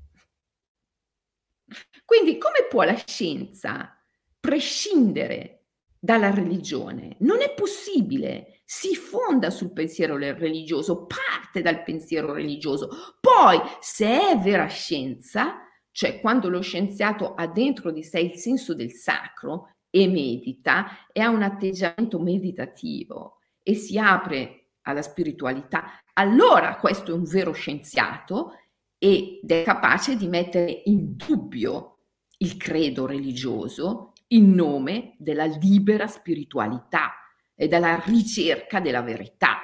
[2.04, 3.96] Quindi come può la scienza
[4.38, 5.66] prescindere
[5.98, 7.16] dalla religione.
[7.20, 12.88] Non è possibile, si fonda sul pensiero religioso, parte dal pensiero religioso.
[13.20, 15.60] Poi, se è vera scienza,
[15.92, 21.20] cioè quando lo scienziato ha dentro di sé il senso del sacro e medita e
[21.20, 28.58] ha un atteggiamento meditativo e si apre alla spiritualità, allora questo è un vero scienziato
[28.98, 31.98] ed è capace di mettere in dubbio
[32.38, 37.12] il credo religioso in nome della libera spiritualità
[37.54, 39.58] e della ricerca della verità.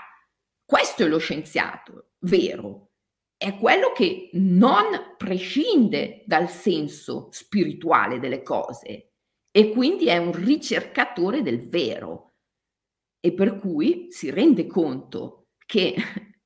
[0.64, 2.90] Questo è lo scienziato vero,
[3.36, 9.12] è quello che non prescinde dal senso spirituale delle cose
[9.50, 12.27] e quindi è un ricercatore del vero
[13.20, 15.94] e per cui si rende conto che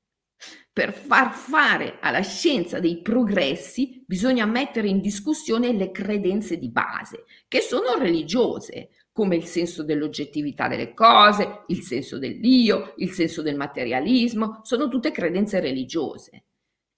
[0.73, 7.25] per far fare alla scienza dei progressi bisogna mettere in discussione le credenze di base,
[7.47, 13.55] che sono religiose, come il senso dell'oggettività delle cose, il senso dell'io, il senso del
[13.55, 16.45] materialismo, sono tutte credenze religiose.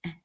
[0.00, 0.22] Eh.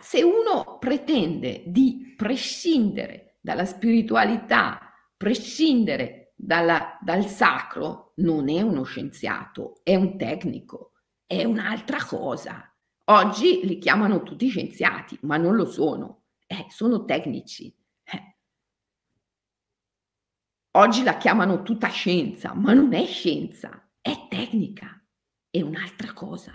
[0.00, 9.80] Se uno pretende di prescindere dalla spiritualità, prescindere dalla, dal sacro non è uno scienziato,
[9.82, 10.92] è un tecnico,
[11.26, 12.72] è un'altra cosa.
[13.06, 17.74] Oggi li chiamano tutti scienziati, ma non lo sono, eh, sono tecnici.
[18.04, 18.36] Eh.
[20.72, 25.02] Oggi la chiamano tutta scienza, ma non è scienza, è tecnica,
[25.50, 26.52] è un'altra cosa.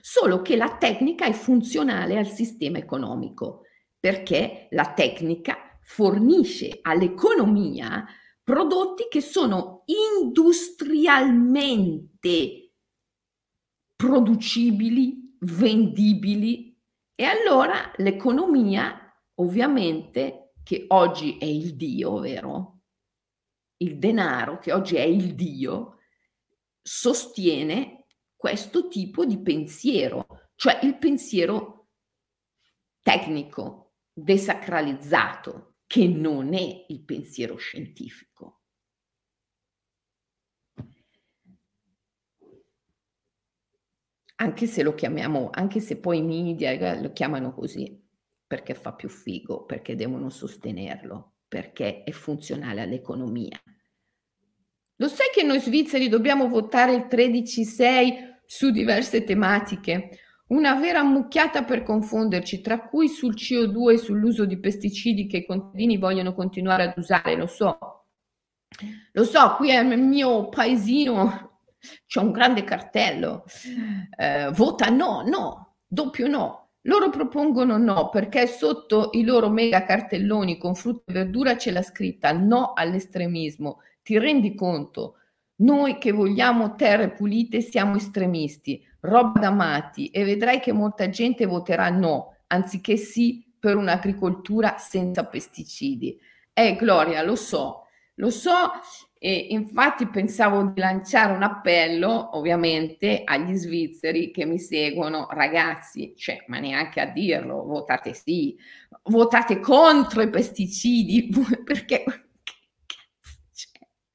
[0.00, 3.62] Solo che la tecnica è funzionale al sistema economico,
[3.98, 8.04] perché la tecnica fornisce all'economia
[8.42, 12.72] prodotti che sono industrialmente
[13.94, 16.76] producibili, vendibili
[17.14, 18.96] e allora l'economia
[19.34, 22.80] ovviamente che oggi è il Dio, vero?
[23.78, 25.98] Il denaro che oggi è il Dio
[26.82, 28.06] sostiene
[28.36, 31.88] questo tipo di pensiero, cioè il pensiero
[33.02, 38.60] tecnico, desacralizzato, che non è il pensiero scientifico.
[44.36, 48.00] Anche se lo chiamiamo, anche se poi i media lo chiamano così,
[48.46, 53.60] perché fa più figo, perché devono sostenerlo, perché è funzionale all'economia.
[54.94, 60.10] Lo sai che noi svizzeri dobbiamo votare il 13-6 su diverse tematiche?
[60.50, 65.46] Una vera mucchiata per confonderci, tra cui sul CO2 e sull'uso di pesticidi che i
[65.46, 67.78] contadini vogliono continuare ad usare, lo so.
[69.12, 71.58] Lo so, qui il mio paesino,
[72.04, 73.44] c'è un grande cartello,
[74.16, 76.70] eh, vota no, no, doppio no.
[76.84, 81.82] Loro propongono no perché sotto i loro mega cartelloni con frutta e verdura c'è la
[81.82, 83.82] scritta no all'estremismo.
[84.02, 85.19] Ti rendi conto?
[85.60, 91.46] Noi che vogliamo terre pulite siamo estremisti roba da matti e vedrai che molta gente
[91.46, 96.18] voterà no, anziché sì per un'agricoltura senza pesticidi.
[96.52, 98.70] Eh, Gloria, lo so, lo so
[99.22, 106.42] e infatti pensavo di lanciare un appello, ovviamente, agli svizzeri che mi seguono, ragazzi, cioè,
[106.46, 108.56] ma neanche a dirlo, votate sì,
[109.04, 111.28] votate contro i pesticidi,
[111.62, 112.04] perché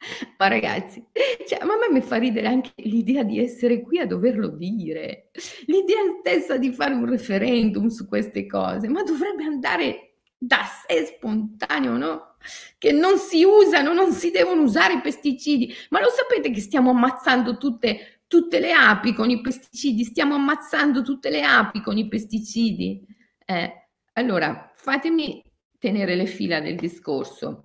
[0.38, 1.04] ma ragazzi,
[1.48, 5.32] cioè, ma a me mi fa ridere anche l'idea di essere qui a doverlo dire,
[5.66, 11.98] l'idea stessa di fare un referendum su queste cose, ma dovrebbe andare da sé spontaneo,
[11.98, 12.36] no?
[12.78, 16.92] Che non si usano, non si devono usare i pesticidi, ma lo sapete che stiamo
[16.92, 22.08] ammazzando tutte, tutte le api con i pesticidi, stiamo ammazzando tutte le api con i
[22.08, 23.04] pesticidi.
[23.44, 25.44] Eh, allora, fatemi
[25.80, 27.65] tenere le fila del discorso.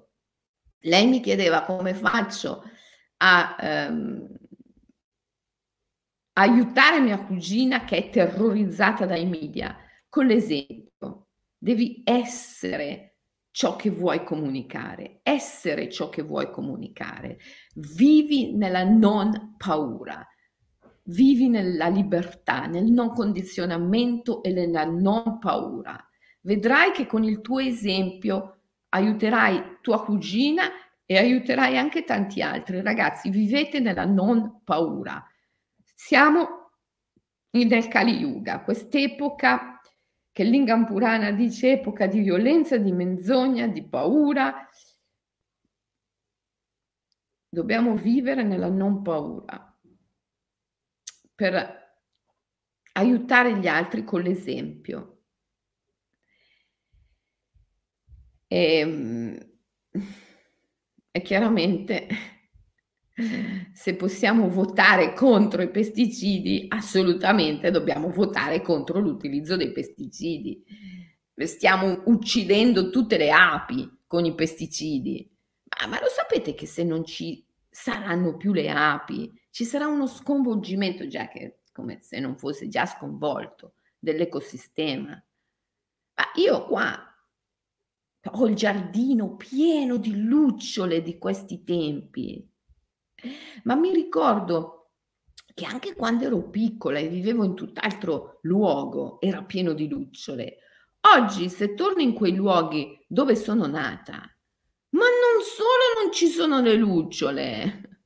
[0.81, 2.63] Lei mi chiedeva come faccio
[3.19, 4.29] a ehm,
[6.33, 9.77] aiutare mia cugina che è terrorizzata dai media
[10.09, 11.29] con l'esempio.
[11.59, 13.17] Devi essere
[13.51, 17.39] ciò che vuoi comunicare, essere ciò che vuoi comunicare.
[17.75, 20.27] Vivi nella non paura,
[21.05, 26.03] vivi nella libertà, nel non condizionamento e nella non paura.
[26.41, 28.60] Vedrai che con il tuo esempio
[28.91, 30.71] aiuterai tua cugina
[31.05, 32.81] e aiuterai anche tanti altri.
[32.81, 35.25] Ragazzi, vivete nella non paura.
[35.95, 36.71] Siamo
[37.51, 39.81] nel Kali Yuga, quest'epoca
[40.33, 44.69] che Lingam Purana dice epoca di violenza, di menzogna, di paura.
[47.49, 49.77] Dobbiamo vivere nella non paura
[51.35, 51.79] per
[52.93, 55.10] aiutare gli altri con l'esempio.
[58.53, 59.39] E, ehm,
[61.13, 62.09] e chiaramente
[63.73, 70.65] se possiamo votare contro i pesticidi, assolutamente dobbiamo votare contro l'utilizzo dei pesticidi.
[71.41, 75.31] Stiamo uccidendo tutte le api con i pesticidi.
[75.81, 80.07] Ma, ma lo sapete che se non ci saranno più le api, ci sarà uno
[80.07, 85.13] sconvolgimento, già che come se non fosse già sconvolto, dell'ecosistema.
[85.13, 87.10] Ma io qua
[88.33, 92.47] ho il giardino pieno di lucciole di questi tempi.
[93.65, 94.93] Ma mi ricordo
[95.55, 100.59] che anche quando ero piccola e vivevo in tutt'altro luogo, era pieno di lucciole.
[101.15, 104.17] Oggi, se torno in quei luoghi dove sono nata,
[104.91, 108.05] ma non solo non ci sono le lucciole,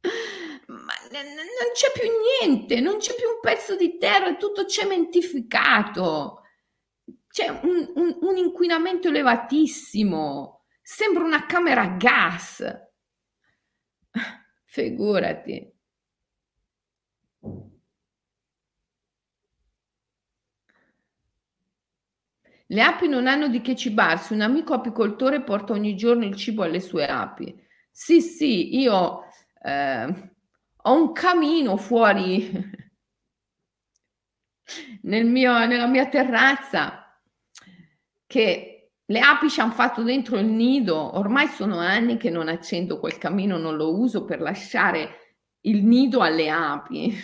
[0.66, 2.08] ma non c'è più
[2.40, 6.43] niente, non c'è più un pezzo di terra, è tutto cementificato.
[7.34, 12.62] C'è un, un, un inquinamento elevatissimo, sembra una camera a gas.
[14.74, 15.56] Figurati.
[22.66, 24.32] Le api non hanno di che cibarsi.
[24.32, 27.54] Un amico apicoltore porta ogni giorno il cibo alle sue api.
[27.90, 29.22] Sì, sì, io
[29.62, 30.30] eh,
[30.82, 32.50] ho un camino fuori
[35.02, 37.03] nel mio, nella mia terrazza
[38.34, 42.98] che le api ci hanno fatto dentro il nido, ormai sono anni che non accendo
[42.98, 47.14] quel camino, non lo uso per lasciare il nido alle api.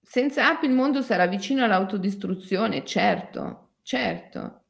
[0.00, 4.65] Senza api il mondo sarà vicino all'autodistruzione, certo, certo.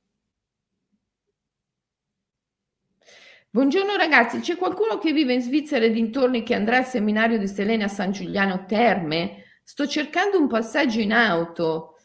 [3.57, 7.48] Buongiorno ragazzi, c'è qualcuno che vive in Svizzera e dintorni che andrà al seminario di
[7.48, 9.44] Selene a San Giuliano Terme?
[9.64, 11.96] Sto cercando un passaggio in auto.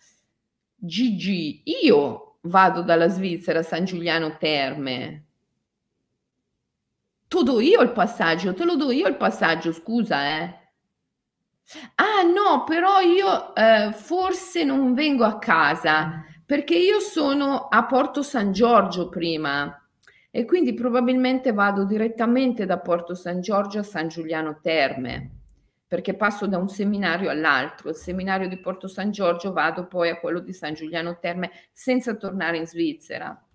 [0.74, 5.26] Gigi, io vado dalla Svizzera a San Giuliano Terme.
[7.28, 10.56] Tu do io il passaggio, te lo do io il passaggio, scusa, eh.
[11.96, 18.24] Ah no, però io eh, forse non vengo a casa perché io sono a Porto
[18.24, 19.76] San Giorgio prima
[20.32, 25.42] e quindi probabilmente vado direttamente da Porto San Giorgio a San Giuliano Terme
[25.92, 27.90] perché passo da un seminario all'altro.
[27.90, 32.16] Il seminario di Porto San Giorgio vado poi a quello di San Giuliano Terme senza
[32.16, 33.46] tornare in Svizzera.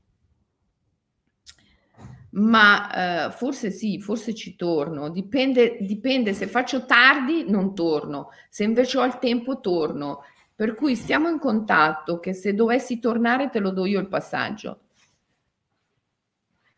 [2.32, 5.08] Ma eh, forse sì, forse ci torno.
[5.08, 10.20] Dipende, dipende, se faccio tardi non torno, se invece ho il tempo torno.
[10.54, 14.85] Per cui stiamo in contatto che se dovessi tornare te lo do io il passaggio.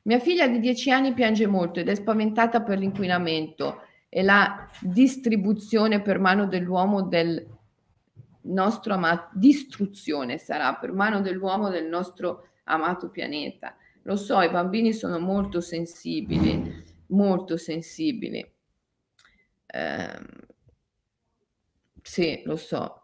[0.02, 6.00] Mia figlia di 10 anni piange molto ed è spaventata per l'inquinamento e la distribuzione
[6.00, 7.46] per mano dell'uomo del
[8.42, 13.76] nostro amato, distruzione sarà per mano dell'uomo del nostro amato pianeta.
[14.02, 18.38] Lo so, i bambini sono molto sensibili, molto sensibili.
[19.66, 20.20] Eh,
[22.02, 23.02] sì, lo so.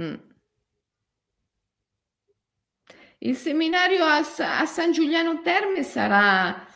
[0.00, 0.33] Mm.
[3.24, 6.66] Il seminario a, a San Giuliano Terme sarà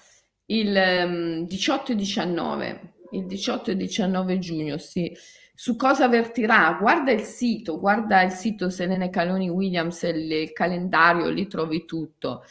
[0.46, 5.14] il 18 ehm, e 19, il 18 e 19 giugno, sì.
[5.54, 6.78] Su cosa vertirà?
[6.80, 12.44] Guarda il sito, guarda il sito Selene Caloni Williams, il, calendario, lì trovi tutto.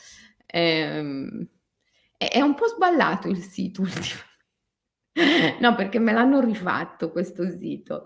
[0.45, 1.48] Ehm,
[2.18, 3.82] è, è un po' sballato il sito
[5.18, 5.58] ultimamente.
[5.60, 8.04] No, perché me l'hanno rifatto questo sito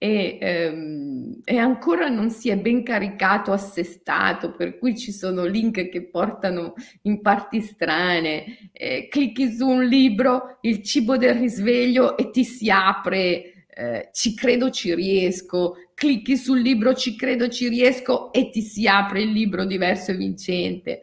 [0.00, 5.88] e, ehm, e, ancora non si è ben caricato, assestato, per cui ci sono link
[5.88, 8.70] che portano in parti strane.
[8.72, 13.66] Eh, clicchi su un libro, il cibo del risveglio e ti si apre.
[13.68, 15.74] Eh, ci credo, ci riesco.
[15.94, 20.16] Clicchi sul libro, ci credo, ci riesco e ti si apre il libro diverso e
[20.16, 21.02] vincente.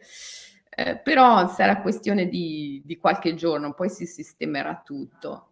[0.74, 5.50] Eh, però sarà questione di, di qualche giorno, poi si sistemerà tutto.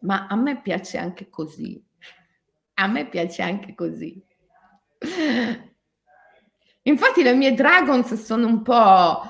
[0.00, 1.82] Ma a me piace anche così
[2.80, 4.22] a me piace anche così.
[6.82, 9.22] Infatti le mie dragons sono un po'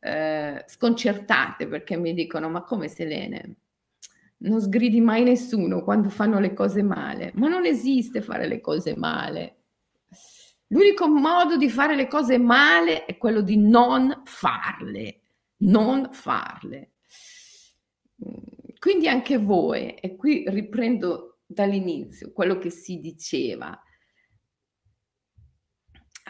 [0.00, 3.56] eh, sconcertate perché mi dicono ma come Selene?
[4.38, 8.96] Non sgridi mai nessuno quando fanno le cose male, ma non esiste fare le cose
[8.96, 9.56] male.
[10.68, 15.20] L'unico modo di fare le cose male è quello di non farle,
[15.58, 16.90] non farle.
[18.78, 23.80] Quindi anche voi, e qui riprendo dall'inizio, quello che si diceva.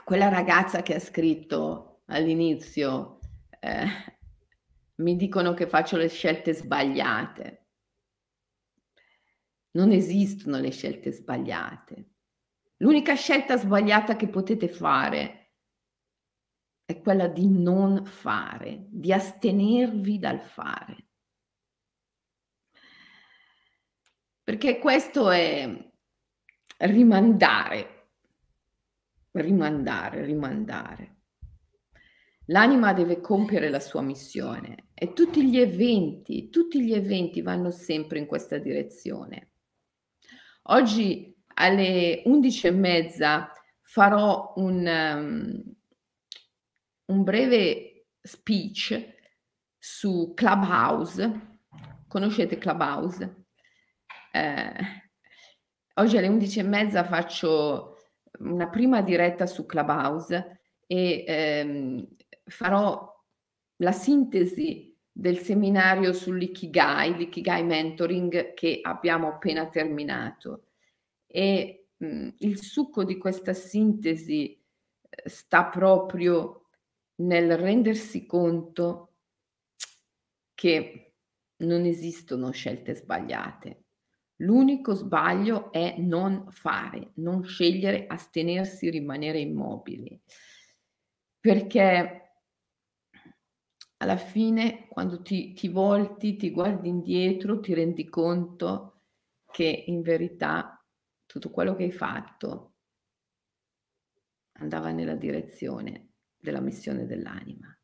[0.04, 3.18] Quella ragazza che ha scritto all'inizio,
[3.58, 3.86] eh,
[4.96, 7.66] mi dicono che faccio le scelte sbagliate.
[9.72, 12.10] Non esistono le scelte sbagliate.
[12.78, 15.54] L'unica scelta sbagliata che potete fare
[16.84, 21.05] è quella di non fare, di astenervi dal fare.
[24.46, 25.68] Perché questo è
[26.78, 28.10] rimandare,
[29.32, 31.16] rimandare, rimandare.
[32.44, 38.20] L'anima deve compiere la sua missione e tutti gli eventi, tutti gli eventi vanno sempre
[38.20, 39.50] in questa direzione.
[40.68, 43.50] Oggi alle 11 e mezza
[43.82, 45.74] farò un, um,
[47.06, 49.12] un breve speech
[49.76, 51.58] su Clubhouse.
[52.06, 53.45] Conoscete Clubhouse?
[54.36, 54.72] Eh,
[55.94, 57.96] oggi alle 11.30 faccio
[58.40, 62.08] una prima diretta su Clubhouse e ehm,
[62.44, 63.14] farò
[63.76, 70.66] la sintesi del seminario sull'Ikigai, l'Ikigai Mentoring che abbiamo appena terminato.
[71.26, 76.68] E mh, il succo di questa sintesi eh, sta proprio
[77.16, 79.14] nel rendersi conto
[80.54, 81.14] che
[81.58, 83.85] non esistono scelte sbagliate,
[84.40, 90.20] L'unico sbaglio è non fare, non scegliere, astenersi, rimanere immobili.
[91.40, 92.22] Perché
[93.98, 99.02] alla fine, quando ti, ti volti, ti guardi indietro, ti rendi conto
[99.50, 100.82] che in verità
[101.24, 102.74] tutto quello che hai fatto
[104.58, 107.75] andava nella direzione della missione dell'anima.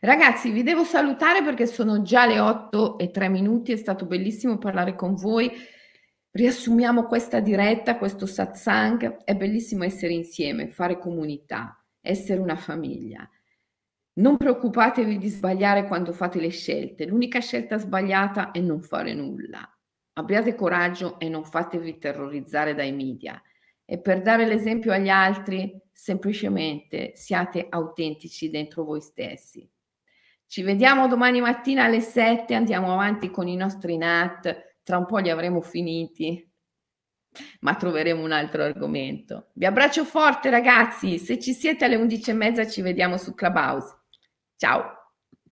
[0.00, 4.56] Ragazzi, vi devo salutare perché sono già le 8 e 3 minuti, è stato bellissimo
[4.56, 5.50] parlare con voi.
[6.30, 13.28] Riassumiamo questa diretta, questo satsang, è bellissimo essere insieme, fare comunità, essere una famiglia.
[14.20, 19.68] Non preoccupatevi di sbagliare quando fate le scelte, l'unica scelta sbagliata è non fare nulla.
[20.14, 23.40] abbiate coraggio e non fatevi terrorizzare dai media.
[23.84, 29.68] E per dare l'esempio agli altri, semplicemente siate autentici dentro voi stessi.
[30.50, 35.18] Ci vediamo domani mattina alle 7, andiamo avanti con i nostri NAT, tra un po'
[35.18, 36.50] li avremo finiti,
[37.60, 39.50] ma troveremo un altro argomento.
[39.52, 43.94] Vi abbraccio forte ragazzi, se ci siete alle 11 e mezza ci vediamo su Clubhouse.
[44.56, 44.97] Ciao!